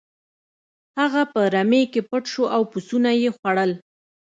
هغه 0.99 1.21
په 1.33 1.39
رمې 1.53 1.81
کې 1.91 2.01
پټ 2.09 2.23
شو 2.33 2.43
او 2.55 2.61
پسونه 2.71 3.11
یې 3.21 3.29
خوړل. 3.37 3.71